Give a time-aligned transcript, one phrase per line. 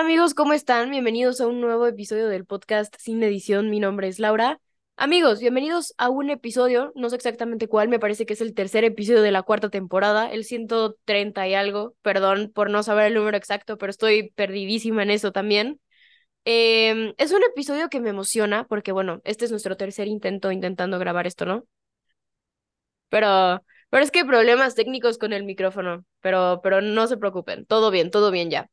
[0.00, 0.90] Amigos, ¿cómo están?
[0.90, 3.68] Bienvenidos a un nuevo episodio del podcast Sin Edición.
[3.68, 4.58] Mi nombre es Laura.
[4.96, 8.82] Amigos, bienvenidos a un episodio, no sé exactamente cuál, me parece que es el tercer
[8.84, 11.94] episodio de la cuarta temporada, el 130 y algo.
[12.00, 15.80] Perdón por no saber el número exacto, pero estoy perdidísima en eso también.
[16.44, 20.98] Em, es un episodio que me emociona porque, bueno, este es nuestro tercer intento intentando
[20.98, 21.66] grabar esto, ¿no?
[23.10, 27.66] Pero, pero es que hay problemas técnicos con el micrófono, pero, pero no se preocupen,
[27.66, 28.70] todo bien, todo bien ya.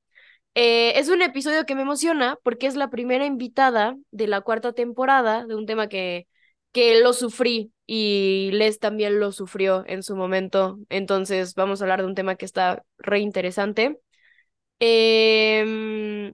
[0.60, 4.74] Eh, es un episodio que me emociona porque es la primera invitada de la cuarta
[4.74, 6.28] temporada de un tema que,
[6.72, 10.80] que lo sufrí y Les también lo sufrió en su momento.
[10.90, 14.00] Entonces vamos a hablar de un tema que está re interesante.
[14.80, 16.34] Em,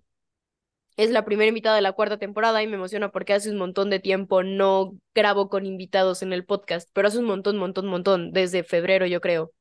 [0.97, 3.89] es la primera invitada de la cuarta temporada y me emociona porque hace un montón
[3.89, 8.31] de tiempo no grabo con invitados en el podcast, pero hace un montón, montón, montón,
[8.31, 9.51] desde febrero yo creo.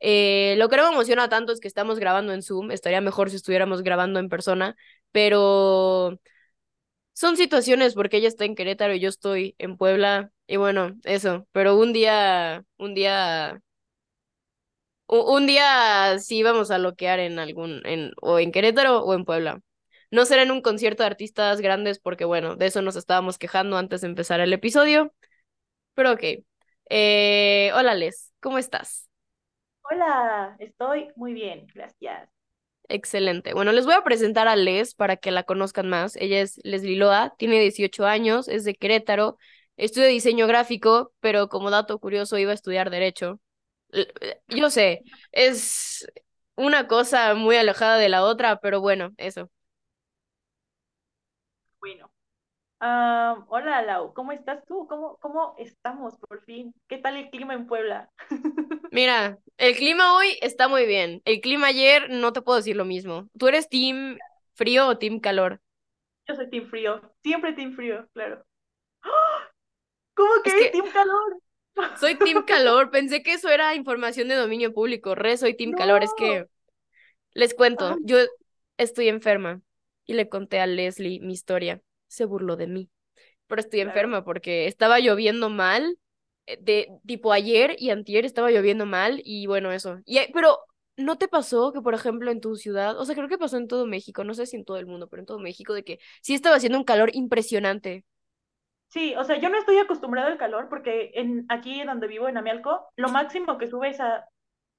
[0.00, 3.30] Eh, lo que no me emociona tanto es que estamos grabando en Zoom, estaría mejor
[3.30, 4.76] si estuviéramos grabando en persona,
[5.12, 6.18] pero
[7.14, 11.46] son situaciones porque ella está en Querétaro y yo estoy en Puebla y bueno, eso,
[11.52, 13.60] pero un día, un día,
[15.06, 19.60] un, día sí vamos a loquear en algún, en, o en Querétaro o en Puebla.
[20.10, 23.76] No será en un concierto de artistas grandes porque, bueno, de eso nos estábamos quejando
[23.76, 25.14] antes de empezar el episodio.
[25.94, 26.24] Pero ok.
[26.90, 29.07] Eh, hola, Les, ¿cómo estás?
[29.90, 32.28] Hola, estoy muy bien, gracias.
[32.90, 33.52] Excelente.
[33.52, 36.16] Bueno, les voy a presentar a Les para que la conozcan más.
[36.16, 39.36] Ella es Leslie Loa, tiene 18 años, es de Querétaro,
[39.76, 43.40] estudia diseño gráfico, pero como dato curioso iba a estudiar derecho.
[44.48, 46.06] Yo sé, es
[46.56, 49.50] una cosa muy alejada de la otra, pero bueno, eso.
[51.80, 52.10] Bueno.
[52.80, 54.86] Ah, hola Lau, ¿cómo estás tú?
[54.88, 56.74] ¿Cómo, ¿Cómo estamos por fin?
[56.88, 58.10] ¿Qué tal el clima en Puebla?
[58.90, 61.22] Mira, el clima hoy está muy bien.
[61.24, 63.28] El clima ayer no te puedo decir lo mismo.
[63.38, 64.18] ¿Tú eres team
[64.54, 65.60] frío o team calor?
[66.26, 68.44] Yo soy team frío, siempre team frío, claro.
[70.14, 71.40] ¿Cómo que es, team calor?
[72.00, 75.14] Soy team calor, pensé que eso era información de dominio público.
[75.14, 76.46] Re, soy team calor, es que
[77.32, 78.16] les cuento, yo
[78.78, 79.60] estoy enferma
[80.04, 81.80] y le conté a Leslie mi historia.
[82.08, 82.90] Se burló de mí,
[83.46, 85.98] pero estoy enferma porque estaba lloviendo mal.
[86.48, 90.00] Eh, de tipo ayer y antier estaba lloviendo mal y bueno, eso.
[90.06, 90.58] Y, pero
[90.96, 93.68] ¿no te pasó que, por ejemplo, en tu ciudad, o sea, creo que pasó en
[93.68, 95.98] todo México, no sé si en todo el mundo, pero en todo México, de que
[96.22, 98.04] sí estaba haciendo un calor impresionante?
[98.88, 102.38] Sí, o sea, yo no estoy acostumbrada al calor porque en aquí donde vivo, en
[102.38, 104.24] Amialco, lo máximo que sube es a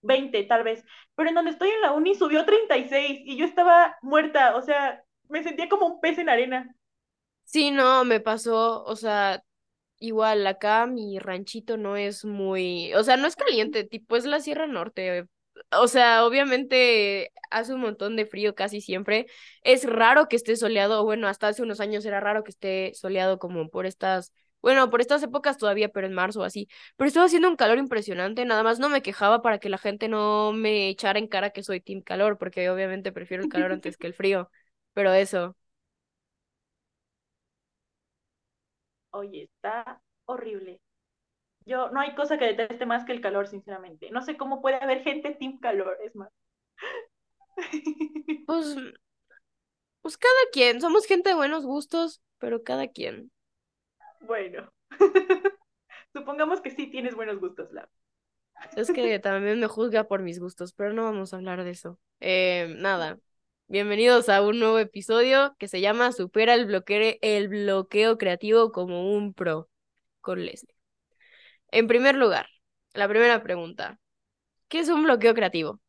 [0.02, 0.84] 20 tal vez,
[1.16, 5.04] pero en donde estoy en la uni subió 36 y yo estaba muerta, o sea,
[5.30, 6.76] me sentía como un pez en arena.
[7.44, 9.44] Sí, no, me pasó, o sea,
[10.00, 14.40] igual acá mi ranchito no es muy, o sea, no es caliente, tipo es la
[14.40, 15.26] Sierra Norte.
[15.72, 19.28] O sea, obviamente hace un montón de frío casi siempre.
[19.64, 23.40] Es raro que esté soleado, bueno, hasta hace unos años era raro que esté soleado
[23.40, 26.68] como por estas, bueno, por estas épocas todavía, pero en marzo así.
[26.96, 30.08] Pero estaba haciendo un calor impresionante, nada más no me quejaba para que la gente
[30.08, 33.98] no me echara en cara que soy team calor, porque obviamente prefiero el calor antes
[33.98, 34.50] que el frío.
[34.94, 35.56] Pero eso.
[39.12, 40.82] Oye, está horrible.
[41.66, 44.10] Yo, no hay cosa que deteste más que el calor, sinceramente.
[44.12, 46.32] No sé cómo puede haber gente team calor, es más.
[48.48, 48.76] Pues,
[50.02, 53.32] pues cada quien, somos gente de buenos gustos, pero cada quien.
[54.22, 54.72] Bueno,
[56.14, 57.88] supongamos que sí tienes buenos gustos, la.
[58.76, 62.00] Es que también me juzga por mis gustos, pero no vamos a hablar de eso.
[62.20, 63.20] Eh, nada,
[63.72, 69.14] Bienvenidos a un nuevo episodio que se llama Supera el bloqueo, el bloqueo creativo como
[69.14, 69.70] un pro
[70.22, 70.74] con Leslie.
[71.70, 72.48] En primer lugar,
[72.96, 74.00] la primera pregunta.
[74.70, 75.80] ¿Qué es un bloqueo creativo?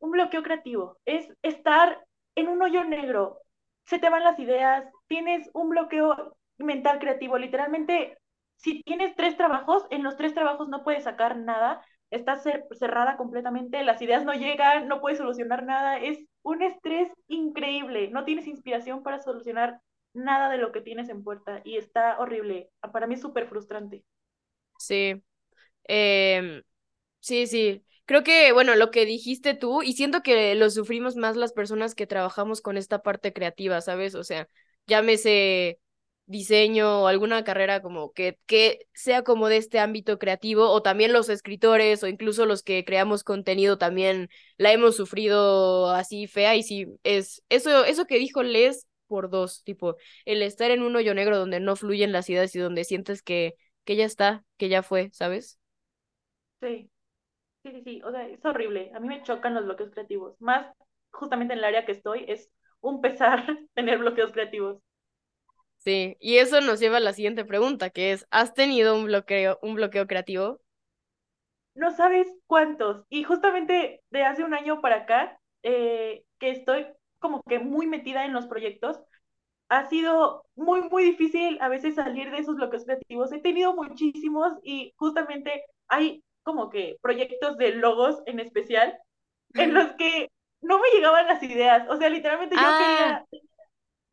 [0.00, 2.04] Un bloqueo creativo es estar
[2.34, 3.38] en un hoyo negro.
[3.84, 7.38] Se te van las ideas, tienes un bloqueo mental creativo.
[7.38, 8.18] Literalmente,
[8.56, 13.82] si tienes tres trabajos, en los tres trabajos no puedes sacar nada está cerrada completamente,
[13.82, 19.02] las ideas no llegan, no puedes solucionar nada, es un estrés increíble, no tienes inspiración
[19.02, 19.80] para solucionar
[20.14, 24.04] nada de lo que tienes en puerta y está horrible, para mí es súper frustrante.
[24.78, 25.22] Sí,
[25.84, 26.62] em,
[27.20, 31.36] sí, sí, creo que, bueno, lo que dijiste tú, y siento que lo sufrimos más
[31.36, 34.14] las personas que trabajamos con esta parte creativa, ¿sabes?
[34.16, 34.48] O sea,
[34.86, 35.80] llámese
[36.26, 41.12] diseño o alguna carrera como que, que sea como de este ámbito creativo o también
[41.12, 46.62] los escritores o incluso los que creamos contenido también la hemos sufrido así fea y
[46.62, 51.14] sí, es eso, eso que dijo Les por dos, tipo, el estar en un hoyo
[51.14, 53.54] negro donde no fluyen las ideas y donde sientes que,
[53.84, 55.58] que ya está, que ya fue, ¿sabes?
[56.60, 56.90] Sí,
[57.64, 60.66] sí, sí, sí, o sea, es horrible, a mí me chocan los bloqueos creativos, más
[61.12, 63.44] justamente en el área que estoy, es un pesar
[63.74, 64.78] tener bloqueos creativos.
[65.84, 69.58] Sí, y eso nos lleva a la siguiente pregunta, que es, ¿has tenido un bloqueo,
[69.62, 70.60] un bloqueo creativo?
[71.74, 73.04] No sabes cuántos.
[73.08, 76.86] Y justamente de hace un año para acá, eh, que estoy
[77.18, 79.00] como que muy metida en los proyectos,
[79.70, 83.32] ha sido muy, muy difícil a veces salir de esos bloqueos creativos.
[83.32, 88.98] He tenido muchísimos y justamente hay como que proyectos de logos en especial
[89.56, 90.28] en los que
[90.62, 91.88] no me llegaban las ideas.
[91.90, 93.24] O sea, literalmente yo Ah, quería,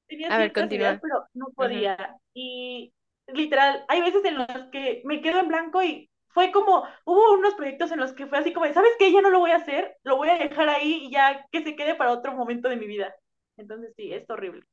[0.09, 2.17] tenía a ver, ideas, pero no podía.
[2.33, 2.91] Y
[3.27, 7.53] literal, hay veces en los que me quedo en blanco y fue como, hubo unos
[7.55, 9.11] proyectos en los que fue así como, ¿sabes qué?
[9.11, 11.75] Ya no lo voy a hacer, lo voy a dejar ahí y ya que se
[11.75, 13.15] quede para otro momento de mi vida.
[13.57, 14.63] Entonces sí, es horrible.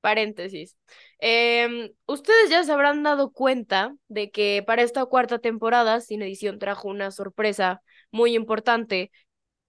[0.00, 0.76] Paréntesis.
[1.18, 6.58] Em, ustedes ya se habrán dado cuenta de que para esta cuarta temporada, Sin Edición
[6.58, 7.80] trajo una sorpresa
[8.10, 9.10] muy importante,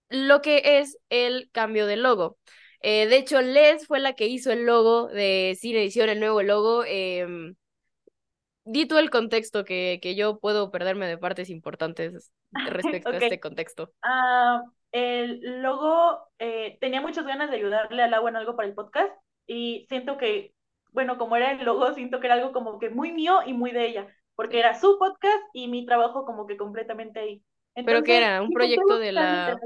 [0.09, 2.37] lo que es el cambio de logo.
[2.81, 6.43] Eh, de hecho, Les fue la que hizo el logo de Sin Edición, el nuevo
[6.43, 6.83] logo.
[6.85, 7.53] Eh,
[8.65, 12.31] di tú el contexto que, que yo puedo perderme de partes importantes
[12.69, 13.93] respecto a este contexto.
[14.03, 18.73] Uh, el logo, eh, tenía muchas ganas de ayudarle al agua en algo para el
[18.73, 19.11] podcast
[19.45, 20.53] y siento que,
[20.91, 23.71] bueno, como era el logo, siento que era algo como que muy mío y muy
[23.71, 27.43] de ella, porque era su podcast y mi trabajo como que completamente ahí.
[27.85, 28.41] ¿Pero qué era?
[28.41, 29.59] ¿Un proyecto de la...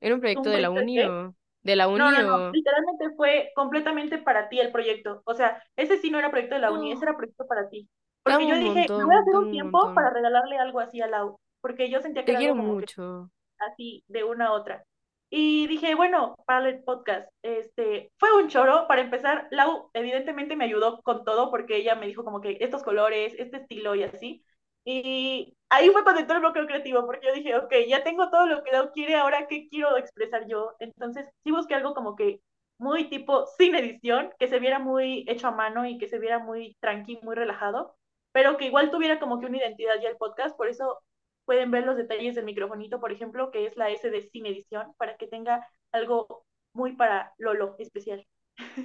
[0.00, 1.34] ¿Era un proyecto de la uni o...
[1.62, 2.52] ¿De la No, uni no, no, o...?
[2.52, 5.22] literalmente fue completamente para ti el proyecto.
[5.26, 7.68] O sea, ese sí no era proyecto de la uni, ese No, era proyecto para
[7.68, 7.88] ti.
[8.22, 10.10] Porque yo dije, me voy a montón, hacer un tiempo para montón.
[10.10, 13.30] regalarle algo así a Lau, porque yo sentía que Te era quiero como que mucho.
[13.58, 14.84] así de una a otra.
[15.30, 18.86] Y dije, bueno, para el podcast, este, fue un choro.
[18.88, 22.82] Para empezar, Lau evidentemente me ayudó con todo porque ella me dijo como que estos
[22.82, 24.44] colores, este estilo y así.
[24.84, 28.46] Y ahí fue cuando entró el bloqueo creativo, porque yo dije, ok, ya tengo todo
[28.46, 30.74] lo que Lau quiere, ahora qué quiero expresar yo.
[30.80, 32.40] Entonces, sí busqué algo como que
[32.78, 36.40] muy tipo sin edición, que se viera muy hecho a mano y que se viera
[36.40, 37.94] muy tranqui, muy relajado,
[38.32, 40.56] pero que igual tuviera como que una identidad ya el podcast.
[40.56, 41.00] Por eso
[41.44, 44.92] pueden ver los detalles del microfonito, por ejemplo, que es la S de sin edición,
[44.98, 48.26] para que tenga algo muy para Lolo especial.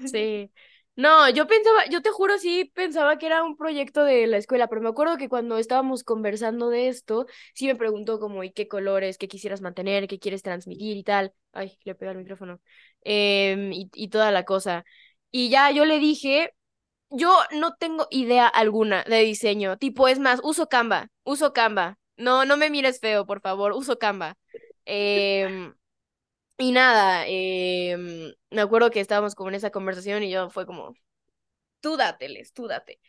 [0.06, 0.52] Sí.
[0.98, 4.68] No, yo pensaba, yo te juro, sí pensaba que era un proyecto de la escuela,
[4.68, 8.68] pero me acuerdo que cuando estábamos conversando de esto, sí me preguntó como, ¿y qué
[8.68, 11.34] colores, qué quisieras mantener, qué quieres transmitir y tal?
[11.54, 12.60] Ay, le pegué al micrófono.
[13.02, 14.86] Em, y, y toda la cosa.
[15.30, 16.54] Y ya yo le dije,
[17.10, 22.00] yo no tengo idea alguna de diseño, tipo, es más, uso Canva, uso Canva.
[22.18, 24.38] No, no me mires feo, por favor, uso Canva.
[24.86, 25.74] Em,
[26.58, 30.96] y nada, em, me acuerdo que estábamos como en esa conversación y yo fue como,
[31.82, 33.00] tú dáteles, tú date.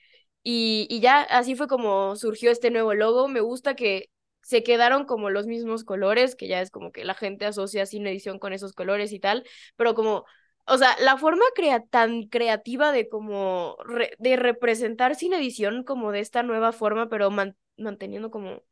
[0.42, 3.28] Y, y ya así fue como surgió este nuevo logo.
[3.28, 4.10] Me gusta que
[4.42, 8.06] se quedaron como los mismos colores, que ya es como que la gente asocia sin
[8.06, 9.44] edición con esos colores y tal,
[9.76, 10.24] pero como,
[10.66, 13.76] o sea, la forma crea tan creativa de como
[14.18, 18.62] de representar sin edición como de esta nueva forma, pero man manteniendo como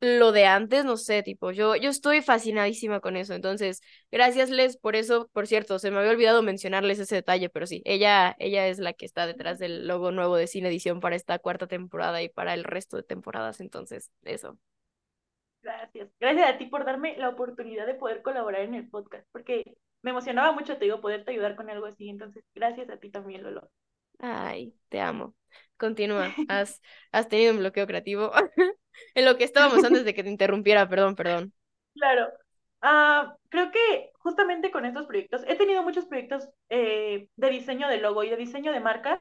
[0.00, 3.34] lo de antes, no sé, tipo, yo, yo estoy fascinadísima con eso.
[3.34, 3.80] Entonces,
[4.10, 5.28] gracias, Les, por eso.
[5.32, 8.92] Por cierto, se me había olvidado mencionarles ese detalle, pero sí, ella, ella es la
[8.92, 12.54] que está detrás del logo nuevo de Cine Edición para esta cuarta temporada y para
[12.54, 13.60] el resto de temporadas.
[13.60, 14.58] Entonces, eso.
[15.62, 16.08] Gracias.
[16.20, 20.10] Gracias a ti por darme la oportunidad de poder colaborar en el podcast, porque me
[20.10, 22.08] emocionaba mucho, te digo, poderte ayudar con algo así.
[22.08, 23.70] Entonces, gracias a ti también, Lolo.
[24.18, 25.34] Ay, te amo.
[25.76, 26.28] Continúa.
[26.48, 26.80] ¿Has,
[27.12, 28.32] has tenido un bloqueo creativo?
[29.14, 31.52] en lo que estábamos antes de que te interrumpiera, perdón, perdón.
[31.94, 32.28] Claro.
[32.82, 37.98] Uh, creo que justamente con estos proyectos, he tenido muchos proyectos eh, de diseño de
[37.98, 39.18] logo y de diseño de marca,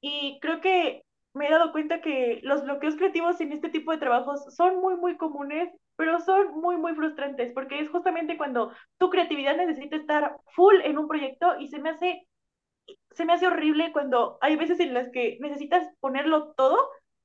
[0.00, 1.02] y creo que
[1.34, 4.96] me he dado cuenta que los bloqueos creativos en este tipo de trabajos son muy,
[4.96, 10.36] muy comunes, pero son muy, muy frustrantes, porque es justamente cuando tu creatividad necesita estar
[10.54, 12.26] full en un proyecto y se me hace,
[13.14, 16.78] se me hace horrible cuando hay veces en las que necesitas ponerlo todo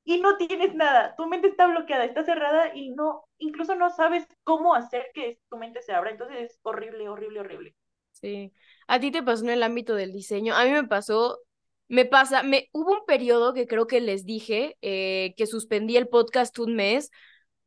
[0.03, 4.25] y no tienes nada, tu mente está bloqueada, está cerrada y no, incluso no sabes
[4.43, 7.75] cómo hacer que tu mente se abra, entonces es horrible, horrible, horrible.
[8.13, 8.53] Sí,
[8.87, 11.39] a ti te pasó en el ámbito del diseño, a mí me pasó,
[11.87, 16.07] me pasa, me hubo un periodo que creo que les dije eh, que suspendí el
[16.07, 17.11] podcast un mes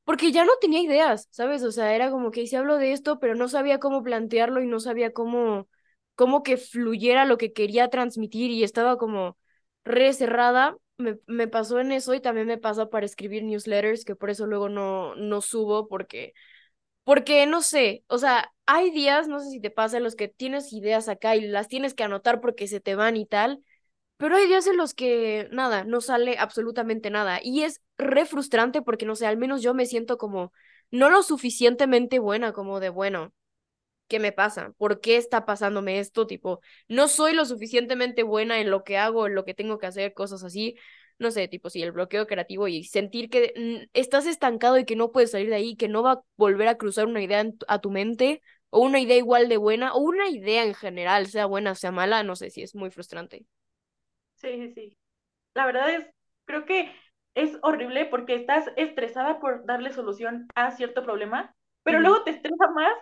[0.05, 1.63] porque ya no tenía ideas, ¿sabes?
[1.63, 4.67] O sea, era como que si hablo de esto, pero no sabía cómo plantearlo y
[4.67, 5.69] no sabía cómo,
[6.21, 9.39] cómo que fluyera lo que quería transmitir y estaba como
[9.87, 10.77] re cerrada.
[10.99, 14.47] Me, me pasó en eso y también me pasa para escribir newsletters, que por eso
[14.47, 16.35] luego no, no subo porque,
[17.05, 20.29] porque no sé, o sea, hay días, no sé si te pasa, en los que
[20.29, 23.65] tienes ideas acá y las tienes que anotar porque se te van y tal,
[24.19, 27.41] pero hay días en los que nada, no sale absolutamente nada.
[27.43, 30.53] Y es re frustrante porque, no sé, al menos yo me siento como
[30.91, 33.33] no lo suficientemente buena como de bueno.
[34.11, 34.73] ¿Qué me pasa?
[34.79, 36.27] ¿Por qué está pasándome esto?
[36.27, 39.87] Tipo, no soy lo suficientemente buena en lo que hago, en lo que tengo que
[39.87, 40.77] hacer, cosas así.
[41.19, 44.97] No sé, tipo, sí, el bloqueo creativo y sentir que mm, estás estancado y que
[44.97, 47.81] no puedes salir de ahí, que no va a volver a cruzar una idea a
[47.81, 51.75] tu mente, o una idea igual de buena, o una idea en general, sea buena,
[51.75, 53.47] sea mala, no sé si es muy frustrante.
[54.37, 54.99] Sí, sí, sí.
[55.55, 56.07] La verdad es,
[56.47, 56.93] creo que
[57.35, 62.71] es horrible porque estás estresada por darle solución a cierto problema, pero luego te estresa
[62.75, 62.93] más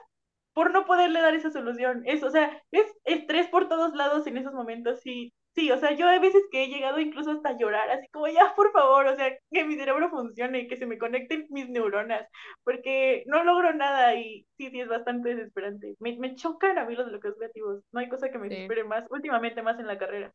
[0.59, 2.03] por no poderle dar esa solución.
[2.05, 5.01] Es, o sea, es estrés por todos lados en esos momentos.
[5.03, 8.27] Sí, sí, o sea, yo hay veces que he llegado incluso hasta llorar, así como
[8.29, 12.27] ya, por favor, o sea, que mi cerebro funcione, que se me conecten mis neuronas,
[12.65, 15.95] porque no logro nada y sí, sí, es bastante desesperante.
[16.01, 17.83] Me, me chocan a mí los bloqueos creativos.
[17.93, 20.33] No hay cosa que me desespere más, últimamente más en la carrera.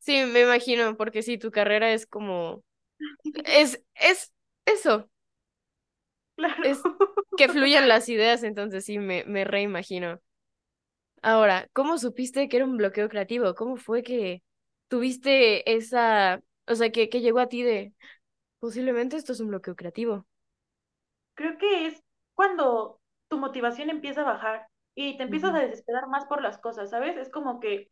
[0.00, 2.64] Sí, me imagino, porque sí, tu carrera es como...
[3.44, 4.32] Es, es
[4.66, 5.10] eso.
[6.38, 6.62] Claro.
[6.62, 6.88] Es
[7.36, 10.20] que fluyan las ideas, entonces sí, me, me reimagino.
[11.22, 13.54] Ahora, ¿cómo supiste que era un bloqueo creativo?
[13.54, 14.42] ¿Cómo fue que
[14.88, 17.92] tuviste esa, o sea, que, que llegó a ti de,
[18.60, 20.26] posiblemente esto es un bloqueo creativo?
[21.34, 22.02] Creo que es
[22.34, 26.90] cuando tu motivación empieza a bajar y te empiezas a desesperar más por las cosas,
[26.90, 27.16] ¿sabes?
[27.16, 27.90] Es como que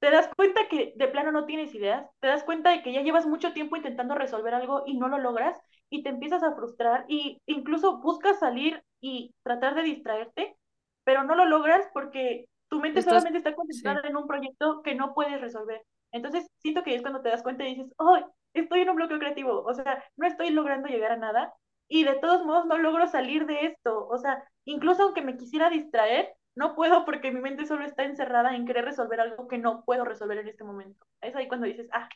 [0.00, 3.02] te das cuenta que de plano no tienes ideas, te das cuenta de que ya
[3.02, 5.58] llevas mucho tiempo intentando resolver algo y no lo logras
[5.90, 10.56] y te empiezas a frustrar y incluso buscas salir y tratar de distraerte,
[11.04, 15.14] pero no lo logras porque tu mente solamente está concentrada en un proyecto que no
[15.14, 15.82] puedes resolver.
[16.12, 18.18] Entonces, siento que es cuando te das cuenta y dices, oh,
[18.54, 21.52] estoy en un bloqueo creativo, o sea, no estoy logrando llegar a nada
[21.88, 25.70] y de todos modos no logro salir de esto, o sea, incluso aunque me quisiera
[25.70, 29.84] distraer, no puedo porque mi mente solo está encerrada en querer resolver algo que no
[29.84, 31.06] puedo resolver en este momento.
[31.20, 32.08] Es ahí cuando dices, ah,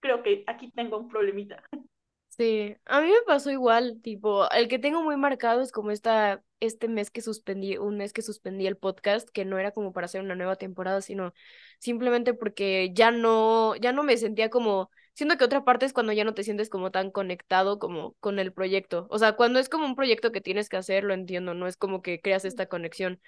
[0.00, 1.62] creo que aquí tengo un problemita.
[2.38, 6.42] Sí, a mí me pasó igual, tipo, el que tengo muy marcado es como esta,
[6.60, 10.06] este mes que suspendí, un mes que suspendí el podcast, que no era como para
[10.06, 11.34] hacer una nueva temporada, sino
[11.78, 16.12] simplemente porque ya no, ya no me sentía como, siento que otra parte es cuando
[16.14, 19.06] ya no te sientes como tan conectado como con el proyecto.
[19.10, 21.76] O sea, cuando es como un proyecto que tienes que hacer, lo entiendo, no es
[21.76, 23.20] como que creas esta conexión.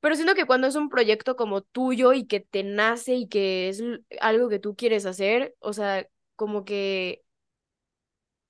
[0.00, 3.68] Pero siento que cuando es un proyecto como tuyo y que te nace y que
[3.68, 3.82] es
[4.20, 7.22] algo que tú quieres hacer, o sea, como que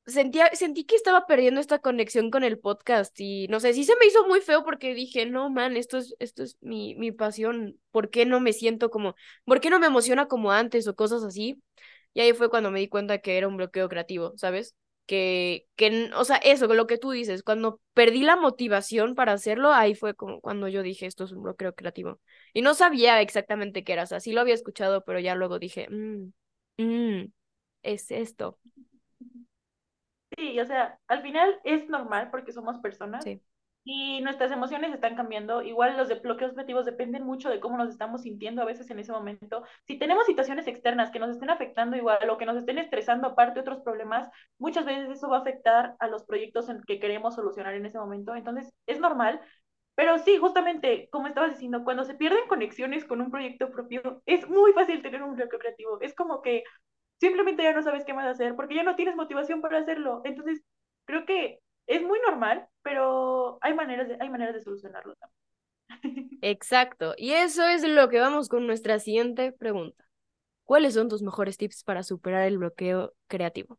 [0.07, 3.95] sentía, sentí que estaba perdiendo esta conexión con el podcast y no sé, sí se
[4.01, 7.79] me hizo muy feo porque dije, no, man, esto es, esto es mi, mi pasión,
[7.91, 9.15] ¿por qué no me siento como,
[9.45, 11.63] por qué no me emociona como antes o cosas así?
[12.15, 14.75] Y ahí fue cuando me di cuenta que era un bloqueo creativo, ¿sabes?
[15.07, 19.73] Que, que, o sea, eso, lo que tú dices, cuando perdí la motivación para hacerlo,
[19.73, 22.21] ahí fue como cuando yo dije, esto es un bloqueo creativo.
[22.53, 25.59] Y no sabía exactamente qué era, o sea, sí lo había escuchado, pero ya luego
[25.59, 26.31] dije, mmm,
[26.79, 27.25] mmm,
[27.83, 28.59] es esto.
[30.41, 33.25] Sí, o sea, al final es normal porque somos personas
[33.85, 35.61] y nuestras emociones están cambiando.
[35.61, 39.13] Igual los bloqueos creativos dependen mucho de cómo nos estamos sintiendo a veces en ese
[39.13, 39.65] momento.
[39.87, 43.57] Si tenemos situaciones externas que nos estén afectando igual o que nos estén estresando aparte
[43.57, 47.35] de otros problemas, muchas veces eso va a afectar a los proyectos en que queremos
[47.35, 48.35] solucionar en ese momento.
[48.35, 49.41] Entonces, es normal.
[49.95, 54.49] Pero sí, justamente, como estabas diciendo, cuando se pierden conexiones con un proyecto propio, es
[54.49, 56.01] muy fácil tener un bloqueo creativo.
[56.01, 56.65] Es como que
[57.21, 60.23] simplemente ya no sabes qué más hacer porque ya no tienes motivación para hacerlo.
[60.25, 60.63] Entonces,
[61.05, 65.41] creo que es muy normal, pero hay maneras de, hay maneras de solucionarlo también.
[66.43, 67.15] Exacto.
[67.17, 70.05] Y eso es lo que vamos con nuestra siguiente pregunta.
[70.65, 73.79] ¿Cuáles son tus mejores tips para superar el bloqueo creativo?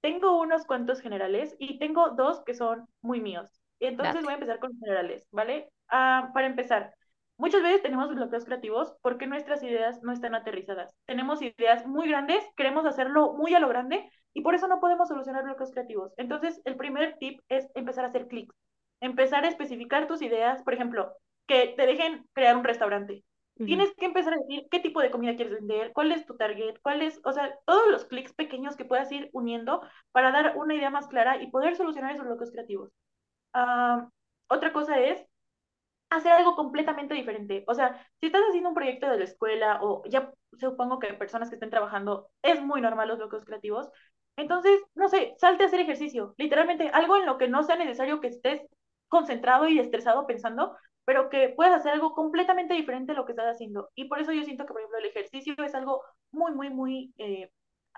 [0.00, 3.50] Tengo unos cuantos generales y tengo dos que son muy míos.
[3.80, 5.70] Entonces voy a empezar con generales, ¿vale?
[5.88, 6.94] Ah, para empezar,
[7.38, 10.92] Muchas veces tenemos bloqueos creativos porque nuestras ideas no están aterrizadas.
[11.06, 15.06] Tenemos ideas muy grandes, queremos hacerlo muy a lo grande y por eso no podemos
[15.06, 16.12] solucionar bloqueos creativos.
[16.16, 18.54] Entonces, el primer tip es empezar a hacer clics,
[19.00, 21.12] empezar a especificar tus ideas, por ejemplo,
[21.46, 23.22] que te dejen crear un restaurante.
[23.54, 26.76] Tienes que empezar a decir qué tipo de comida quieres vender, cuál es tu target,
[26.82, 30.74] cuál es, o sea, todos los clics pequeños que puedas ir uniendo para dar una
[30.74, 32.90] idea más clara y poder solucionar esos bloqueos creativos.
[33.52, 34.08] Ah,
[34.48, 35.24] otra cosa es
[36.10, 37.64] hacer algo completamente diferente.
[37.66, 41.48] O sea, si estás haciendo un proyecto de la escuela o ya supongo que personas
[41.48, 43.88] que estén trabajando, es muy normal los bloqueos creativos.
[44.36, 46.34] Entonces, no sé, salte a hacer ejercicio.
[46.38, 48.62] Literalmente, algo en lo que no sea necesario que estés
[49.08, 53.46] concentrado y estresado pensando, pero que puedas hacer algo completamente diferente a lo que estás
[53.54, 53.90] haciendo.
[53.94, 57.14] Y por eso yo siento que, por ejemplo, el ejercicio es algo muy, muy, muy
[57.18, 57.50] eh,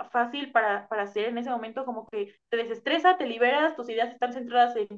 [0.05, 4.13] fácil para, para hacer en ese momento, como que te desestresa, te liberas, tus ideas
[4.13, 4.89] están centradas en,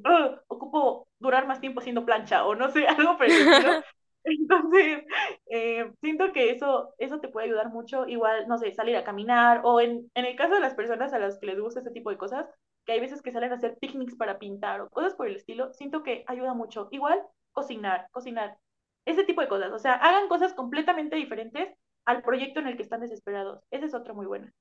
[0.48, 3.50] ocupo durar más tiempo haciendo plancha o no sé, algo parecido.
[4.24, 5.04] Entonces,
[5.50, 9.62] eh, siento que eso, eso te puede ayudar mucho, igual, no sé, salir a caminar
[9.64, 12.10] o en, en el caso de las personas a las que les gusta este tipo
[12.10, 12.46] de cosas,
[12.84, 15.72] que hay veces que salen a hacer picnics para pintar o cosas por el estilo,
[15.72, 16.88] siento que ayuda mucho.
[16.92, 17.20] Igual,
[17.52, 18.58] cocinar, cocinar,
[19.04, 19.72] ese tipo de cosas.
[19.72, 23.62] O sea, hagan cosas completamente diferentes al proyecto en el que están desesperados.
[23.70, 24.52] Esa es otra muy buena.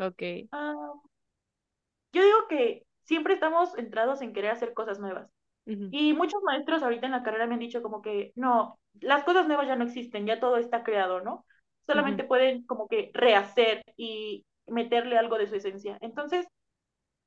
[0.00, 0.22] Ok.
[0.52, 0.92] Ah,
[2.12, 5.30] yo digo que siempre estamos entrados en querer hacer cosas nuevas.
[5.66, 9.46] Y muchos maestros ahorita en la carrera me han dicho como que no, las cosas
[9.46, 11.46] nuevas ya no existen, ya todo está creado, ¿no?
[11.86, 15.96] Solamente pueden como que rehacer y meterle algo de su esencia.
[16.00, 16.48] Entonces,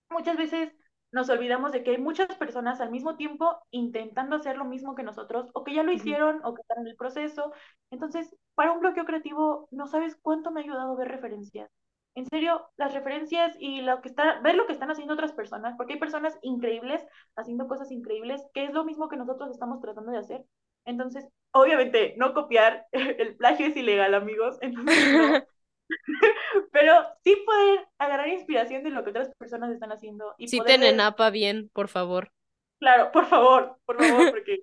[0.10, 0.74] muchas veces
[1.12, 5.04] nos olvidamos de que hay muchas personas al mismo tiempo intentando hacer lo mismo que
[5.04, 7.54] nosotros, o que ya lo hicieron, o que están en el proceso.
[7.92, 11.70] Entonces, para un bloqueo creativo, no sabes cuánto me ha ayudado ver referencias.
[12.16, 15.76] En serio, las referencias y lo que está, ver lo que están haciendo otras personas,
[15.78, 17.04] porque hay personas increíbles
[17.36, 20.46] haciendo cosas increíbles, que es lo mismo que nosotros estamos tratando de hacer.
[20.86, 25.44] Entonces, obviamente, no copiar, el plagio es ilegal, amigos, entonces no,
[26.72, 26.94] pero
[27.24, 30.98] sí poder agarrar inspiración de lo que otras personas están haciendo y poder Citen en
[30.98, 32.32] ver APA bien, por favor.
[32.80, 34.60] Claro, por favor, por favor, porque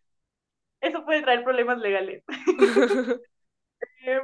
[0.80, 2.24] eso puede traer problemas legales.
[4.02, 4.20] Eh,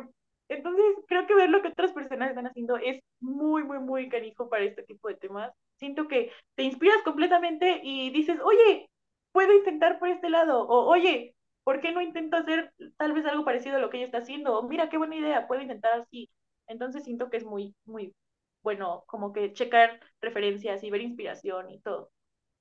[0.49, 4.49] Entonces, creo que ver lo que otras personas están haciendo es muy, muy, muy canijo
[4.49, 5.53] para este tipo de temas.
[5.77, 8.89] Siento que te inspiras completamente y dices, oye,
[9.33, 11.35] puedo intentar por este lado, o oye,
[11.65, 14.57] ¿por qué no intento hacer tal vez algo parecido a lo que ella está haciendo?
[14.59, 16.31] O mira, qué buena idea, puedo intentar así.
[16.69, 18.15] Entonces, siento que es muy, muy
[18.63, 22.11] bueno, como que checar referencias y ver inspiración y todo.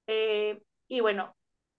[0.07, 1.35] Eh, y bueno,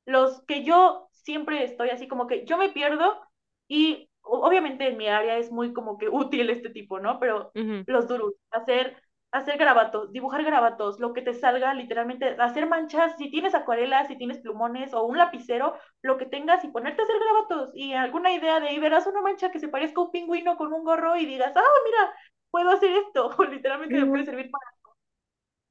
[0.06, 3.20] los que yo siempre estoy así como que yo me pierdo
[3.68, 7.18] y obviamente en mi área es muy como que útil este tipo, ¿no?
[7.20, 7.52] Pero
[7.86, 9.00] los durus, hacer,
[9.32, 14.16] hacer garabatos, dibujar garabatos, lo que te salga, literalmente, hacer manchas, si tienes acuarelas, si
[14.18, 18.32] tienes plumones o un lapicero, lo que tengas y ponerte a hacer garabatos y alguna
[18.32, 21.16] idea de ahí verás una mancha que se parezca a un pingüino con un gorro
[21.16, 22.12] y digas, ah, mira,
[22.50, 24.66] puedo hacer esto, o literalmente me puede servir para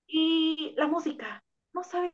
[0.07, 1.43] y la música,
[1.73, 2.13] no sabes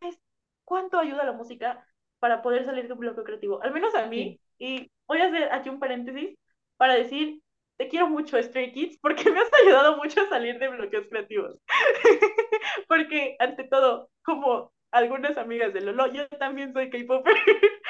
[0.66, 1.86] cuánto ayuda la música
[2.20, 4.32] para poder salir de un bloqueo creativo, al menos a Sí.
[4.32, 6.38] mí, y voy a hacer aquí un paréntesis
[6.78, 7.42] para decir,
[7.78, 11.58] te quiero mucho Stray Kids porque me has ayudado mucho a salir de bloqueos creativos.
[12.88, 17.36] porque ante todo, como algunas amigas de Lolo, yo también soy K-Popper.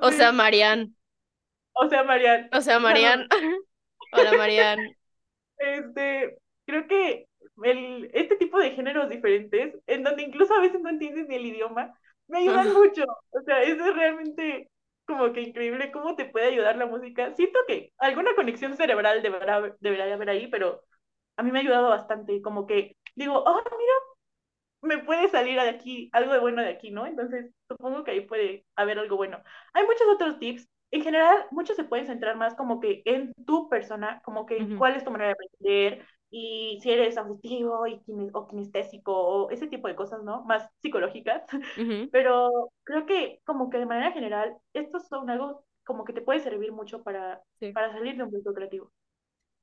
[0.00, 0.96] O sea, Entonces, Marian.
[1.74, 3.28] o sea, Marian, O sea, Marian.
[3.28, 3.64] perdón,
[4.12, 4.78] Hola, Marian.
[5.58, 7.26] Este, creo que
[7.64, 11.46] el, este tipo de géneros diferentes, en donde incluso a veces no entiendes ni el
[11.46, 11.92] idioma,
[12.28, 13.04] me ayudan mucho.
[13.30, 14.70] O sea, eso es realmente
[15.06, 17.34] como que increíble cómo te puede ayudar la música.
[17.34, 20.82] Siento que alguna conexión cerebral deberá, deberá haber ahí, pero
[21.36, 22.42] a mí me ha ayudado bastante.
[22.42, 23.92] Como que digo, oh, mira,
[24.82, 27.06] me puede salir de aquí algo de bueno de aquí, ¿no?
[27.06, 29.42] Entonces, supongo que ahí puede haber algo bueno.
[29.74, 30.68] Hay muchos otros tips.
[30.92, 34.76] En general, muchos se pueden centrar más como que en tu persona, como que Ujú,
[34.76, 38.00] cuál es tu manera de aprender y si eres auditivo y
[38.32, 40.44] o kinestésico o ese tipo de cosas, ¿no?
[40.44, 41.42] Más psicológicas.
[41.76, 42.10] ujú.
[42.10, 46.40] Pero creo que como que de manera general, estos son algo como que te puede
[46.40, 47.74] servir mucho para, Sí.
[47.74, 48.92] para salir de un proyecto creativo.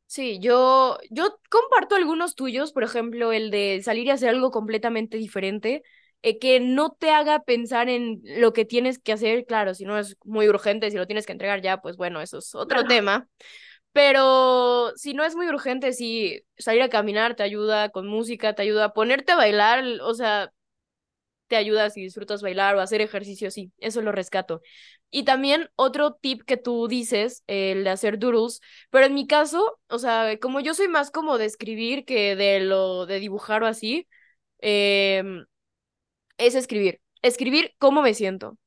[0.06, 5.18] Sí, yo, yo comparto algunos tuyos, por ejemplo, el de salir y hacer algo completamente
[5.18, 5.82] diferente,
[6.22, 9.98] eh, que no te haga pensar en lo que tienes que hacer, claro, si no
[9.98, 12.86] es muy urgente, si lo tienes que entregar ya, pues bueno, eso es otro Claro.
[12.86, 13.28] tema,
[13.94, 18.64] pero si no es muy urgente, sí, salir a caminar te ayuda con música, te
[18.64, 20.52] ayuda a ponerte a bailar, o sea,
[21.48, 24.62] te ayuda si disfrutas bailar o hacer ejercicio, sí, eso lo rescato.
[25.12, 29.80] Y también otro tip que tú dices, el de hacer doodles, pero en mi caso,
[29.90, 33.68] o sea, como yo soy más como de escribir que de lo de dibujar o
[33.68, 34.08] así,
[34.60, 35.46] em,
[36.38, 37.02] es escribir.
[37.22, 38.58] Escribir cómo me siento.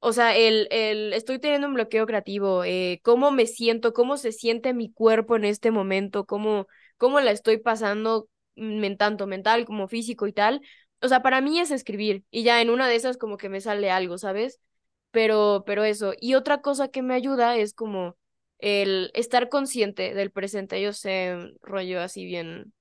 [0.00, 4.30] O sea, el, el estoy teniendo un bloqueo creativo, eh, cómo me siento, cómo se
[4.32, 8.28] siente mi cuerpo en este momento, cómo, cómo la estoy pasando,
[8.98, 10.60] tanto mental como físico y tal.
[11.00, 13.60] O sea, para mí es escribir y ya en una de esas como que me
[13.60, 14.60] sale algo, ¿sabes?
[15.10, 16.12] Pero, pero eso.
[16.20, 18.16] Y otra cosa que me ayuda es como
[18.58, 20.80] el estar consciente del presente.
[20.82, 22.72] Yo sé, rollo así bien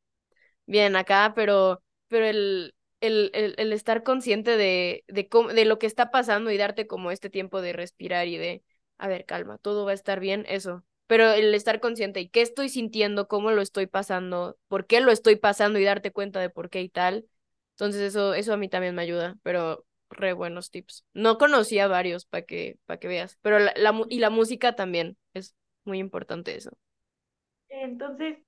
[0.66, 5.80] bien acá, pero, pero el, el, el, el estar consciente de, de, cómo, de lo
[5.80, 8.64] que está pasando y darte como este tiempo de respirar y de,
[8.98, 10.84] a ver, calma, todo va a estar bien, eso.
[11.08, 15.12] Pero el estar consciente y qué estoy sintiendo, cómo lo estoy pasando, por qué lo
[15.12, 17.26] estoy pasando y darte cuenta de por qué y tal.
[17.72, 21.06] Entonces eso, eso a mí también me ayuda, pero re buenos tips.
[21.14, 25.18] No conocía varios para que, para que veas, pero la, la, y la música también
[25.34, 25.56] es
[25.86, 26.72] muy importante eso.
[27.70, 28.40] Entonces,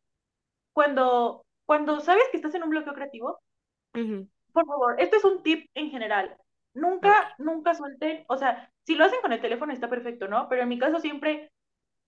[0.74, 3.40] cuando, cuando sabes que estás en un bloqueo creativo.
[4.54, 6.36] Por favor, esto es un tip en general.
[6.74, 10.48] Nunca, nunca suelten, o sea, si lo hacen con el teléfono está perfecto, ¿no?
[10.50, 11.52] Pero en mi caso siempre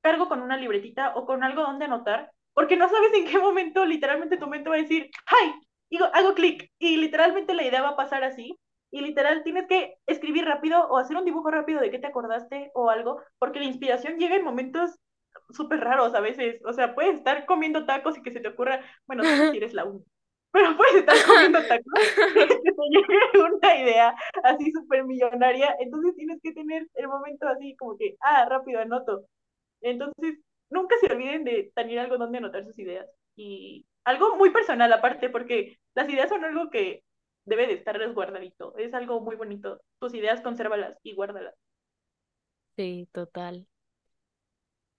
[0.02, 3.86] cargo con una libretita o con algo donde anotar, porque no sabes en qué momento
[3.86, 5.54] literalmente tu mente va a decir, ¡ay!
[5.92, 8.58] digo, hago clic y literalmente la idea va a pasar así.
[8.94, 12.72] Y literal tienes que escribir rápido o hacer un dibujo rápido de qué te acordaste
[12.74, 14.98] o algo, porque la inspiración llega en momentos
[15.52, 16.62] súper raros a veces.
[16.66, 19.86] O sea, puedes estar comiendo tacos y que se te ocurra, bueno, si eres la
[19.86, 20.10] única,
[20.52, 21.94] pero puedes estar comiendo tacos
[22.34, 25.76] que te llegue una idea así súper millonaria.
[25.80, 29.26] Entonces tienes que tener el momento así como que, ah, rápido anoto.
[29.82, 33.08] Entonces, nunca se olviden de tener algo donde anotar sus ideas.
[33.36, 37.04] Y algo muy personal aparte, porque las ideas son algo que
[37.46, 38.76] debe de estar resguardadito.
[38.78, 39.82] Es algo muy bonito.
[40.00, 41.56] Tus ideas, consérvalas y guárdalas.
[42.76, 43.68] Sí, total.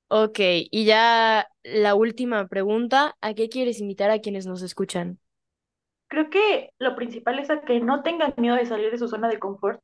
[0.09, 0.39] Ok,
[0.71, 5.19] y ya la última pregunta, ¿a qué quieres invitar a quienes nos escuchan?
[6.13, 9.39] Creo que lo principal es que no tengan miedo de salir de su zona de
[9.39, 9.81] confort.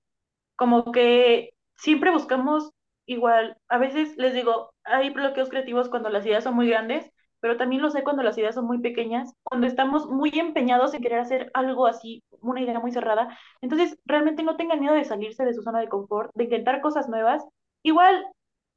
[0.57, 2.71] Como que siempre buscamos
[3.07, 7.11] igual, a veces les digo, hay bloqueos creativos cuando las ideas son muy grandes,
[7.41, 11.03] pero también lo sé cuando las ideas son muy pequeñas, cuando estamos muy empeñados en
[11.03, 13.39] querer hacer algo así, una idea muy cerrada.
[13.63, 17.09] Entonces, realmente no tengan miedo de salirse de su zona de confort, de intentar cosas
[17.09, 17.43] nuevas.
[17.83, 18.27] Igual,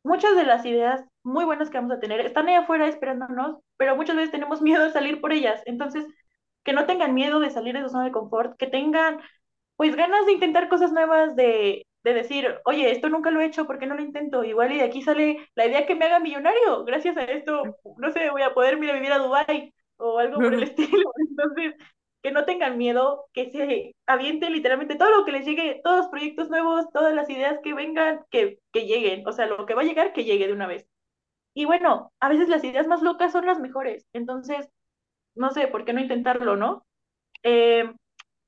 [0.04, 3.98] muchas de las ideas muy buenas que vamos a tener están ahí afuera esperándonos, pero
[3.98, 5.62] muchas veces tenemos miedo de salir por ellas.
[5.66, 6.06] Entonces,
[6.64, 9.20] que no tengan miedo de salir de su zona de confort, que tengan
[9.76, 13.66] pues ganas de intentar cosas nuevas, de, de decir, oye, esto nunca lo he hecho,
[13.66, 14.44] ¿por qué no lo intento?
[14.44, 16.84] Igual y de aquí sale la idea que me haga millonario.
[16.86, 20.42] Gracias a esto, no sé, voy a poder ir a vivir a Dubai o algo
[20.42, 21.12] por el estilo.
[21.30, 21.76] Entonces,
[22.22, 26.08] que no tengan miedo, que se avienten literalmente todo lo que les llegue, todos los
[26.10, 29.28] proyectos nuevos, todas las ideas que vengan, que, que lleguen.
[29.28, 30.86] O sea, lo que va a llegar, que llegue de una vez.
[31.54, 34.08] Y bueno, a veces las ideas más locas son las mejores.
[34.14, 34.70] Entonces,
[35.36, 36.84] no sé, ¿por qué no intentarlo, no?
[37.44, 37.92] Eh,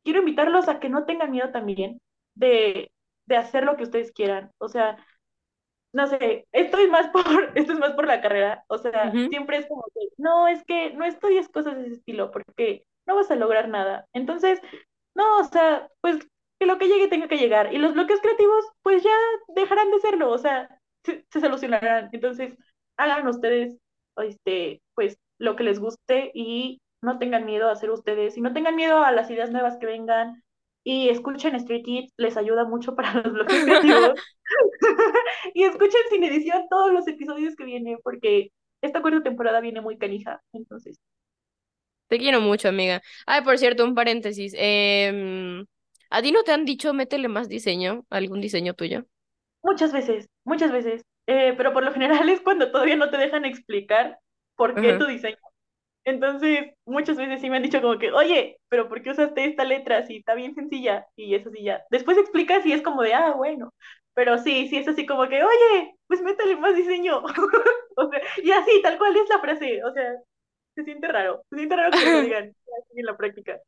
[0.04, 2.00] quiero invitarlos a que no tengan miedo también
[2.36, 2.92] de,
[3.28, 4.52] de hacer lo que ustedes quieran.
[4.60, 4.98] O sea,
[5.94, 8.64] no sé, esto es más por, esto es más por la carrera.
[8.68, 12.32] O sea, siempre es como que, no, es que no estudies cosas de ese estilo
[12.32, 14.08] porque no vas a lograr nada.
[14.14, 14.60] Entonces,
[15.16, 16.18] no, o sea, pues
[16.60, 17.74] que lo que llegue tenga que llegar.
[17.74, 19.16] Y los bloqueos creativos, pues ya
[19.56, 20.70] dejarán de serlo, o sea,
[21.06, 22.10] se, se solucionarán.
[22.12, 22.56] Entonces,
[22.98, 23.78] hagan ustedes,
[24.18, 28.54] este, pues, lo que les guste y no tengan miedo a hacer ustedes y no
[28.54, 30.42] tengan miedo a las ideas nuevas que vengan
[30.86, 34.14] y escuchen Street Kids, les ayuda mucho para los bloques creativos.
[35.54, 38.52] y escuchen sin edición todos los episodios que vienen porque
[38.82, 40.98] esta cuarta temporada viene muy canija, entonces.
[42.08, 43.02] Te quiero mucho, amiga.
[43.26, 44.54] Ay, por cierto, un paréntesis.
[44.58, 45.64] Eh,
[46.10, 49.06] ¿A ti no te han dicho métele más diseño, algún diseño tuyo?
[49.62, 51.02] Muchas veces, muchas veces.
[51.28, 54.20] Eh, pero por lo general es cuando todavía no te dejan explicar
[54.56, 55.38] por qué tu diseño.
[56.06, 59.64] Entonces, muchas veces sí me han dicho como que, oye, pero ¿por qué usaste esta
[59.64, 61.08] letra si está bien sencilla?
[61.16, 61.84] Y eso sí ya.
[61.90, 63.74] Después explicas y es como de, ah, bueno.
[64.14, 67.24] Pero sí, sí es así como que, oye, pues métele más diseño.
[67.96, 69.84] o sea, y así, tal cual es la frase.
[69.86, 70.14] O sea,
[70.76, 71.44] se siente raro.
[71.50, 72.56] Se siente raro que lo digan
[72.96, 73.60] en la práctica.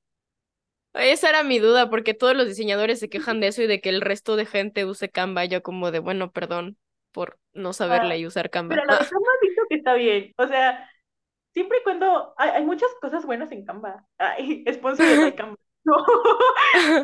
[0.93, 3.89] Esa era mi duda, porque todos los diseñadores se quejan de eso y de que
[3.89, 5.45] el resto de gente use Canva.
[5.45, 6.77] Yo como de, bueno, perdón
[7.15, 8.75] por no saberle y usar Canva.
[8.75, 10.33] Pero la de Canva visto que está bien.
[10.37, 10.89] O sea,
[11.53, 14.05] siempre y cuando hay, hay, muchas cosas buenas en Canva.
[14.17, 15.55] Ay, sponsor de Canva.
[15.87, 15.93] No.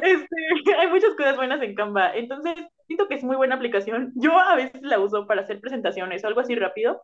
[0.01, 2.15] este, hay muchas cosas buenas en Canva.
[2.15, 2.55] Entonces,
[2.87, 4.11] siento que es muy buena aplicación.
[4.15, 6.99] Yo a veces la uso para hacer presentaciones o algo así rápido.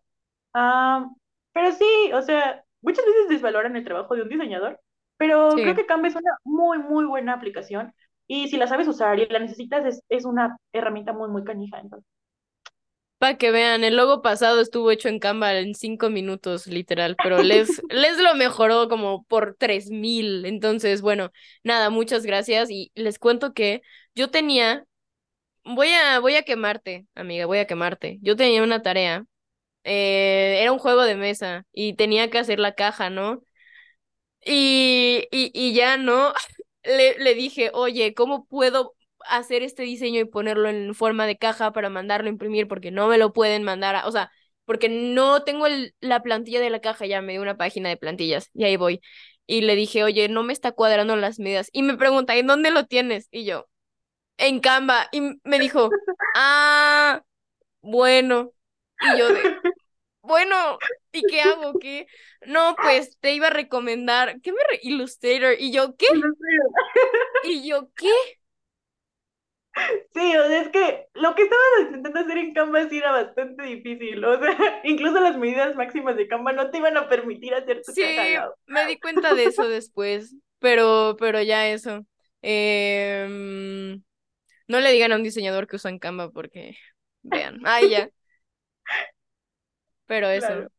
[0.55, 1.15] Um,
[1.53, 4.79] pero sí, o sea, muchas veces desvaloran el trabajo de un diseñador,
[5.17, 5.61] pero sí.
[5.61, 7.93] creo que Canva es una muy, muy buena aplicación.
[8.25, 11.79] Y si la sabes usar y la necesitas, es, es una herramienta muy, muy canija.
[11.79, 12.16] Entonces.
[13.19, 17.41] Para que vean, el logo pasado estuvo hecho en Canva en cinco minutos, literal, pero
[17.41, 20.45] Les, les lo mejoró como por tres mil.
[20.45, 21.31] Entonces, bueno,
[21.63, 22.69] nada, muchas gracias.
[22.69, 23.81] Y les cuento que
[24.13, 24.85] yo tenía,
[25.65, 28.19] voy a, voy a quemarte, amiga, voy a quemarte.
[28.21, 29.25] Yo tenía una tarea,
[29.83, 33.43] eh, era un juego de mesa y tenía que hacer la caja, ¿no?
[34.45, 36.33] Y, y, y ya, ¿no?
[36.83, 38.95] Le, le dije, oye, ¿cómo puedo
[39.29, 43.07] hacer este diseño y ponerlo en forma de caja para mandarlo a imprimir porque no
[43.07, 44.31] me lo pueden mandar, a, o sea,
[44.65, 47.97] porque no tengo el, la plantilla de la caja, ya me dio una página de
[47.97, 49.01] plantillas y ahí voy.
[49.45, 51.69] Y le dije, oye, no me está cuadrando las medidas.
[51.71, 53.29] Y me pregunta, ¿en dónde lo tienes?
[53.31, 53.67] Y yo,
[54.37, 55.07] en Canva.
[55.11, 55.89] Y me dijo,
[56.35, 57.21] ah,
[57.81, 58.51] bueno.
[59.01, 59.41] Y yo de,
[60.21, 60.77] bueno,
[61.11, 61.79] ¿y qué hago?
[61.79, 62.07] ¿Qué?
[62.45, 65.55] No, pues te iba a recomendar, ¿qué me re Illustrator?
[65.59, 66.07] Y yo, ¿qué?
[67.45, 68.11] Y yo, ¿qué?
[70.13, 73.63] Sí, o sea, es que lo que estabas intentando hacer en Canva sí era bastante
[73.63, 74.49] difícil, o sea,
[74.83, 78.03] incluso las medidas máximas de Canva no te iban a permitir hacer tu Sí,
[78.65, 82.05] me di cuenta de eso después, pero, pero ya eso.
[82.41, 83.97] Eh,
[84.67, 86.77] no le digan a un diseñador que usa en Canva porque,
[87.23, 88.09] vean, ay ya.
[90.05, 90.47] Pero eso.
[90.47, 90.71] Claro.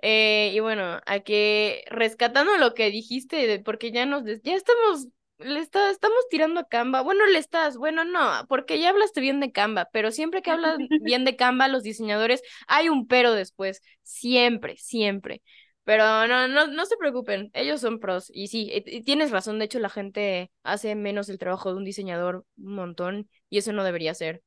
[0.00, 5.60] Eh, y bueno, a que rescatando lo que dijiste, porque ya nos, ya estamos, le
[5.60, 7.00] está, estamos tirando a Canva.
[7.02, 10.78] Bueno, le estás, bueno, no, porque ya hablaste bien de Canva, pero siempre que hablan
[11.02, 15.42] bien de Canva, los diseñadores, hay un pero después, siempre, siempre.
[15.84, 18.30] Pero no, no, no se preocupen, ellos son pros.
[18.34, 21.84] Y sí, y tienes razón, de hecho la gente hace menos el trabajo de un
[21.84, 24.42] diseñador un montón y eso no debería ser.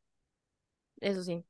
[0.99, 1.43] Eso sí.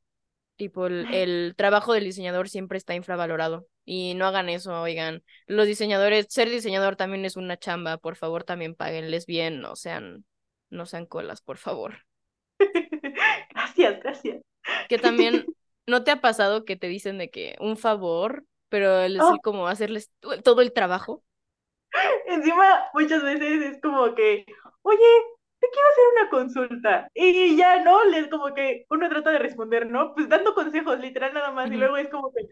[0.55, 3.67] Tipo, el, el, trabajo del diseñador siempre está infravalorado.
[3.85, 5.23] Y no hagan eso, oigan.
[5.47, 7.97] Los diseñadores, ser diseñador también es una chamba.
[7.97, 10.25] Por favor, también páguenles bien, no sean,
[10.69, 12.05] no sean colas, por favor.
[13.53, 14.41] Gracias, gracias.
[14.89, 15.45] Que también,
[15.87, 19.37] ¿no te ha pasado que te dicen de que un favor, pero es oh.
[19.43, 20.11] como hacerles
[20.43, 21.23] todo el trabajo?
[22.27, 24.45] Encima, muchas veces es como que,
[24.83, 25.05] oye,
[25.59, 27.07] te quiero hacer una consulta.
[27.13, 28.03] Y ya, ¿no?
[28.05, 30.13] Les como que uno trata de responder, ¿no?
[30.13, 31.71] Pues dando consejos, literal nada más.
[31.71, 32.47] Y luego es como que,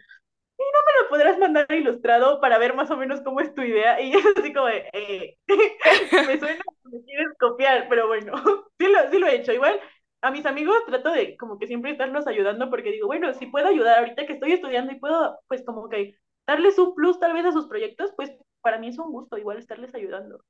[0.60, 3.62] ¿y no me lo podrás mandar ilustrado para ver más o menos cómo es tu
[3.62, 4.00] idea?
[4.02, 5.38] Y es así como de, eh,
[6.28, 8.34] me suena que me quieres copiar, pero bueno,
[8.80, 9.54] sí lo, sí lo he hecho.
[9.54, 9.80] Igual,
[10.22, 13.68] a mis amigos trato de como que siempre estarlos ayudando porque digo, bueno, si puedo
[13.68, 17.46] ayudar ahorita que estoy estudiando y puedo, pues como que darles un plus tal vez
[17.46, 20.44] a sus proyectos, pues para mí es un gusto igual estarles ayudando.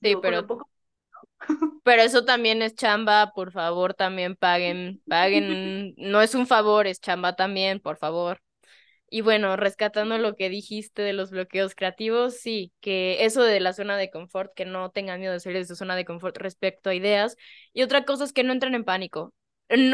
[0.00, 0.46] Sí, pero...
[0.46, 0.68] Poco
[1.84, 7.00] pero eso también es chamba, por favor, también paguen, paguen, no es un favor, es
[7.00, 8.40] chamba también, por favor.
[9.14, 13.74] Y bueno, rescatando lo que dijiste de los bloqueos creativos, sí, que eso de la
[13.74, 16.88] zona de confort, que no tengan miedo de salir de su zona de confort respecto
[16.88, 17.36] a ideas.
[17.74, 19.34] Y otra cosa es que no entren en pánico.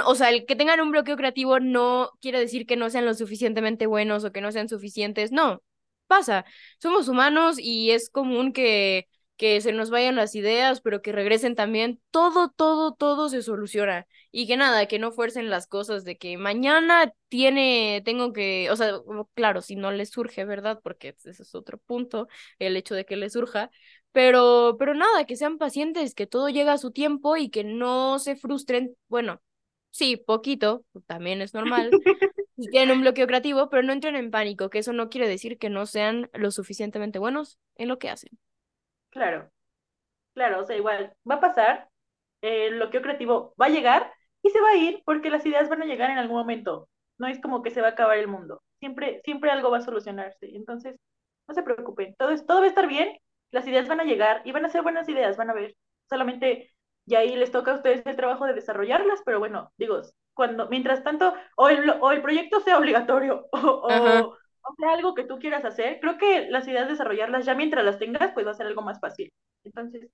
[0.06, 3.14] O sea, el que tengan un bloqueo creativo no quiere decir que no sean lo
[3.14, 5.32] suficientemente buenos o que no sean suficientes.
[5.32, 5.62] No,
[6.06, 6.44] pasa.
[6.80, 11.54] Somos humanos y es común que que se nos vayan las ideas, pero que regresen
[11.54, 14.06] también, todo, todo, todo se soluciona.
[14.30, 18.76] Y que nada, que no fuercen las cosas de que mañana tiene, tengo que, o
[18.76, 18.92] sea,
[19.34, 20.80] claro, si no les surge, ¿verdad?
[20.82, 23.70] Porque ese es otro punto, el hecho de que les surja.
[24.12, 28.18] Pero, pero nada, que sean pacientes, que todo llega a su tiempo y que no
[28.18, 28.96] se frustren.
[29.08, 29.40] Bueno,
[29.90, 31.90] sí, poquito, también es normal.
[32.58, 35.58] si tienen un bloqueo creativo, pero no entren en pánico, que eso no quiere decir
[35.58, 38.30] que no sean lo suficientemente buenos en lo que hacen.
[39.10, 39.50] Claro,
[40.34, 41.88] claro, o sea, igual va a pasar,
[42.42, 44.12] el bloqueo creativo va a llegar
[44.48, 46.88] y se va a ir porque las ideas van a llegar en algún momento.
[47.18, 48.62] No es como que se va a acabar el mundo.
[48.80, 50.56] Siempre, siempre algo va a solucionarse.
[50.56, 50.96] Entonces,
[51.48, 52.14] no se preocupen.
[52.18, 53.16] Todo, todo va a estar bien.
[53.50, 55.74] Las ideas van a llegar y van a ser buenas ideas, van a ver.
[56.08, 56.72] Solamente
[57.06, 60.02] ya ahí les toca a ustedes el trabajo de desarrollarlas, pero bueno, digo,
[60.34, 64.36] cuando, mientras tanto, o el, o el proyecto sea obligatorio, o,
[64.68, 67.98] o sea algo que tú quieras hacer, creo que las ideas desarrollarlas ya mientras las
[67.98, 69.32] tengas, pues va a ser algo más fácil.
[69.64, 70.10] Entonces,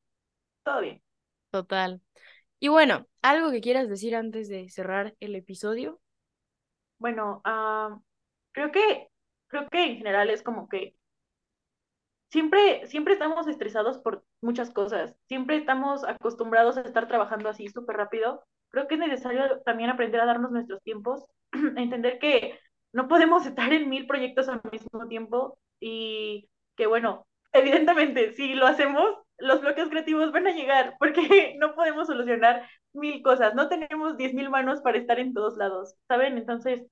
[0.65, 1.03] todo bien.
[1.51, 2.01] Total.
[2.65, 6.01] Y bueno, ¿algo que quieras decir antes de cerrar el episodio?
[6.99, 7.43] Bueno,
[8.53, 9.09] creo que,
[9.49, 10.95] creo que en general es como que
[12.31, 17.99] siempre, siempre estamos estresados por muchas cosas, siempre estamos acostumbrados a estar trabajando así súper
[17.99, 18.43] rápido.
[18.71, 21.23] Creo que es necesario también aprender a darnos nuestros tiempos,
[21.77, 22.59] entender que
[22.95, 28.67] no podemos estar en mil proyectos al mismo tiempo y que bueno, evidentemente si lo
[28.67, 29.05] hacemos,
[29.39, 34.35] los bloqueos creativos van a llegar porque no podemos solucionar mil cosas, no tenemos diez
[34.35, 36.39] mil manos para estar en todos lados, ¿saben?
[36.39, 36.87] Entonces,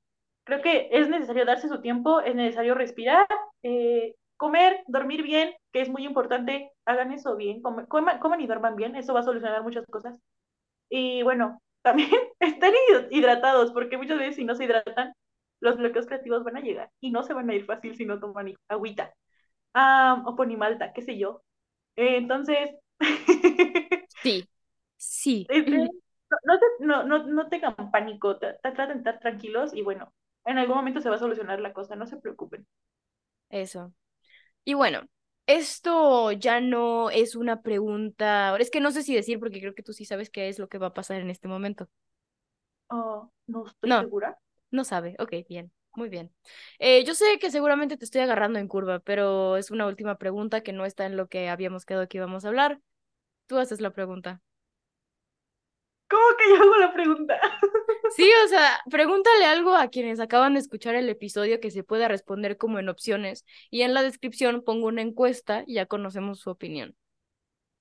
[0.45, 3.27] creo que es necesario darse su tiempo, es necesario respirar,
[3.63, 8.77] eh, comer, dormir bien, que es muy importante, hagan eso bien, coman, coman y duerman
[8.77, 10.19] bien, eso va a solucionar muchas cosas.
[10.89, 12.75] Y bueno, también estén
[13.11, 15.13] hidratados, porque muchas veces si no se hidratan,
[15.61, 18.19] los bloqueos creativos van a llegar y no se van a ir fácil si no
[18.19, 19.13] toman agüita
[19.75, 21.43] ah, o ponen malta, qué sé yo.
[21.97, 22.71] Eh, entonces...
[24.23, 24.49] sí,
[24.97, 25.47] sí.
[25.49, 25.71] Este,
[26.81, 30.13] no, no, no, tengan pánico, traten de estar tranquilos y bueno,
[30.45, 32.67] en algún momento se va a solucionar la cosa, no se preocupen.
[33.51, 33.93] Eso.
[34.65, 35.03] Y bueno,
[35.47, 39.83] esto ya no es una pregunta, es que no sé si decir porque creo que
[39.83, 41.89] tú sí sabes qué es lo que va a pasar en este momento.
[42.89, 44.39] Oh, no estoy segura.
[44.71, 46.33] No sabe, ok, bien, muy bien.
[46.79, 50.63] Eh, yo sé que seguramente te estoy agarrando en curva, pero es una última pregunta
[50.63, 52.81] que no está en lo que habíamos quedado que íbamos a hablar.
[53.47, 54.43] Tú haces la pregunta.
[56.09, 57.41] ¿Cómo que yo hago la pregunta?
[58.15, 62.09] Sí, o sea, pregúntale algo a quienes acaban de escuchar el episodio que se pueda
[62.09, 66.51] responder como en opciones y en la descripción pongo una encuesta y ya conocemos su
[66.51, 66.95] opinión.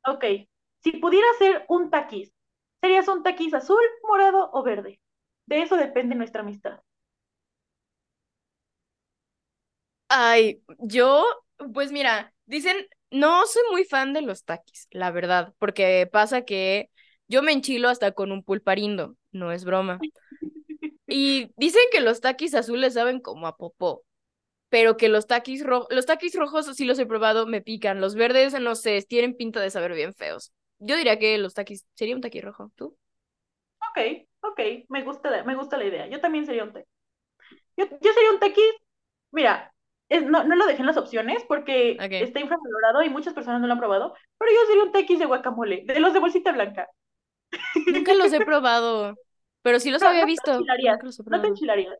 [0.08, 0.24] Ok,
[0.80, 2.32] si pudiera ser un taquiz,
[2.80, 5.02] ¿serías un taquiz azul, morado o verde?
[5.48, 6.80] De eso depende nuestra amistad.
[10.14, 11.24] Ay, yo,
[11.74, 12.76] pues mira, dicen,
[13.12, 16.90] no soy muy fan de los taquis, la verdad, porque pasa que
[17.28, 20.06] yo me enchilo hasta con un pulparindo, no es broma.
[21.08, 24.04] Y dicen que los taquis azules saben como a popó.
[24.70, 28.02] pero que los taquis rojos, los taquis rojos sí los he probado, me pican.
[28.02, 30.54] Los verdes, no sé, tienen pinta de saber bien feos.
[30.80, 32.98] Yo diría que los taquis, sería un taqui rojo, ¿tú?
[33.80, 36.08] Ok, ok, me gusta, me gusta la idea.
[36.08, 36.88] Yo también sería un taqui.
[37.78, 38.62] Yo, yo sería un taqui,
[39.32, 39.74] mira,
[40.12, 43.68] es, no, no lo dejé en las opciones porque está infravalorado y muchas personas no
[43.68, 46.88] lo han probado, pero yo sería un taquis de guacamole, de los de bolsita blanca.
[47.88, 49.16] Nunca los he probado,
[49.62, 50.60] pero sí los había visto.
[51.26, 51.98] no te enchilarías.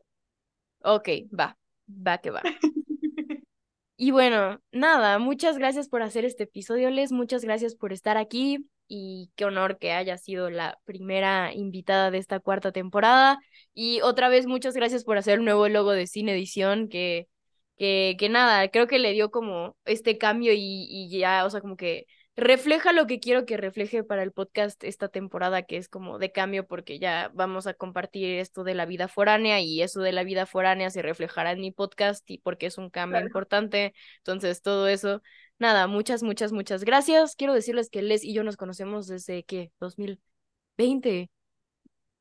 [0.82, 1.56] Ok, va
[1.88, 2.42] va que va.
[3.94, 8.66] Y bueno, nada, muchas gracias por hacer este episodio, Les, muchas gracias por estar aquí
[8.88, 13.38] y qué honor que haya sido la primera invitada de esta cuarta temporada.
[13.74, 17.28] Y otra vez, muchas gracias por hacer el nuevo logo de Cine Edición, que,
[17.78, 21.60] que, que nada, creo que le dio como este cambio y, y ya, o sea,
[21.60, 22.06] como que
[22.36, 26.32] refleja lo que quiero que refleje para el podcast esta temporada, que es como de
[26.32, 30.24] cambio, porque ya vamos a compartir esto de la vida foránea y eso de la
[30.24, 33.92] vida foránea se reflejará en mi podcast y porque es un cambio importante.
[34.18, 35.22] Entonces, todo eso,
[35.58, 37.36] nada, muchas, muchas, muchas gracias.
[37.36, 41.30] Quiero decirles que Les y yo nos conocemos desde que 2020.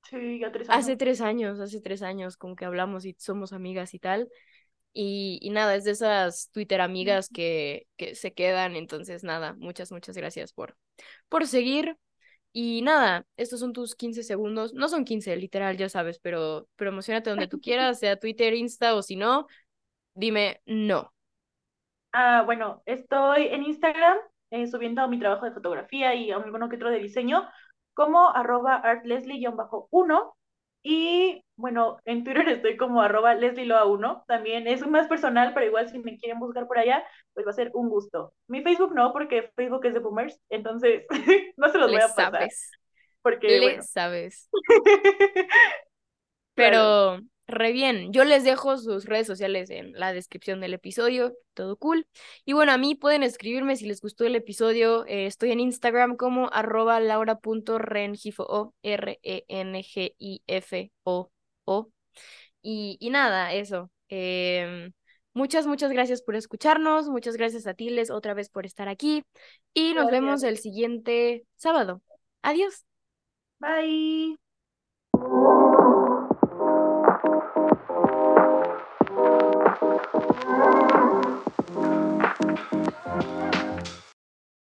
[0.09, 0.83] Sí, ya tres años.
[0.83, 4.27] Hace tres años, hace tres años, como que hablamos y somos amigas y tal.
[4.93, 8.75] Y, y, nada, es de esas Twitter amigas que, que se quedan.
[8.75, 10.77] Entonces, nada, muchas, muchas gracias por,
[11.30, 11.97] por seguir.
[12.54, 14.73] Y nada, estos son tus 15 segundos.
[14.73, 19.01] No son 15, literal, ya sabes, pero promocionate donde tú quieras, sea Twitter, Insta o
[19.01, 19.47] si no,
[20.13, 21.13] dime no.
[22.13, 24.17] Ah, bueno, estoy en Instagram
[24.49, 27.47] eh, subiendo mi trabajo de fotografía y alguno que otro de diseño
[27.93, 30.34] como arroba artleslie-1
[30.84, 36.00] y bueno, en Twitter estoy como arroba leslieloa1, también es más personal, pero igual si
[36.00, 38.34] me quieren buscar por allá, pues va a ser un gusto.
[38.48, 41.06] Mi Facebook no, porque Facebook es de boomers, entonces
[41.58, 42.32] no se los voy a pasar.
[42.32, 42.72] Sabes.
[43.22, 44.50] Porque, Le sabes.
[46.56, 48.12] pero re bien.
[48.13, 52.08] Yo les dejo sus redes sociales en la descripción del episodio, todo cool.
[52.45, 55.06] Y bueno, a mí pueden escribirme si les gustó el episodio.
[55.08, 59.32] Eh, estoy en Instagram como arroba laura.rengifo, R-E-N-G-I-F-O.
[61.65, 61.91] -O.
[62.62, 63.91] Y, y nada, eso.
[64.10, 64.91] Em,
[65.34, 67.10] muchas, muchas gracias por escucharnos.
[67.10, 69.23] Muchas gracias a Tiles otra vez por estar aquí.
[69.73, 72.01] Y nos vemos el siguiente sábado.
[72.41, 72.86] Adiós.
[73.60, 74.38] Bye.